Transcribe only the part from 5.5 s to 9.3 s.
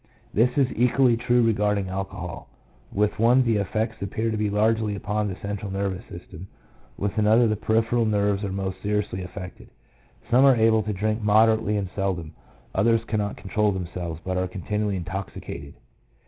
nervous system, with another the peripheral nerves are most seriously